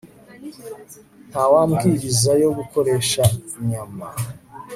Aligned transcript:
Nta 1.29 1.43
Mabwiriza 1.53 2.31
yo 2.43 2.49
Gukoresha 2.57 3.23
Inyama 3.59 4.07